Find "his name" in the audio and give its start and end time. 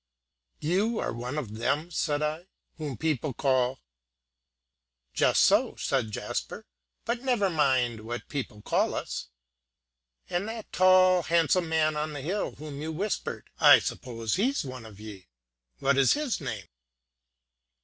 16.13-16.65